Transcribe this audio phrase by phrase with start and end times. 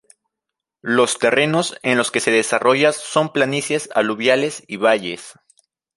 [0.81, 5.33] Los terrenos en los que se desarrolla son planicies aluviales y valles.